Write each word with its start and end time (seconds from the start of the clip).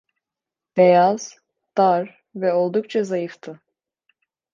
Beyaz, 0.77 1.37
dar 1.77 2.23
ve 2.35 2.53
oldukça 2.53 3.03
zayıftı. 3.03 3.61